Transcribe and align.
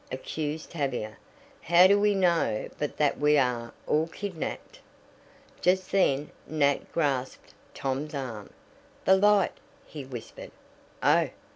accused 0.11 0.71
Tavia. 0.71 1.15
"How 1.61 1.85
do 1.85 1.99
we 1.99 2.15
know 2.15 2.69
but 2.79 2.97
that 2.97 3.19
we 3.19 3.37
are 3.37 3.71
all 3.85 4.07
kidnapped?" 4.07 4.79
Just 5.61 5.91
then 5.91 6.31
Nat 6.47 6.91
grasped 6.91 7.53
Tom's 7.75 8.15
arm. 8.15 8.49
"The 9.05 9.15
light!" 9.15 9.59
he 9.85 10.03
whispered. 10.03 10.49
"Oh!" 11.03 11.29